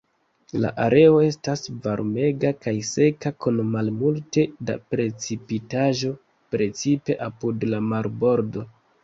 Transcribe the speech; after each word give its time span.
La 0.61 0.69
areo 0.83 1.17
estas 1.25 1.65
varmega 1.83 2.51
kaj 2.67 2.73
seka 2.91 3.33
kun 3.47 3.59
malmulte 3.75 4.47
da 4.71 4.77
precipitaĵo, 4.95 6.11
precipe 6.57 7.21
apud 7.29 7.69
la 7.73 7.85
marbordo. 7.93 8.67